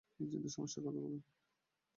নিশ্চিন্তে 0.19 0.49
সমস্যার 0.49 0.83
কথা 0.85 0.99
বলুন। 0.99 1.21